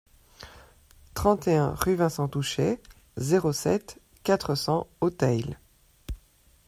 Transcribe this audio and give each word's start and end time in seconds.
trente 1.13 1.47
et 1.47 1.53
un 1.55 1.75
rue 1.75 1.93
Vincent 1.93 2.27
Touchet, 2.27 2.81
zéro 3.17 3.53
sept, 3.53 4.01
quatre 4.23 4.55
cents 4.55 4.87
au 4.99 5.11
Teil 5.11 5.55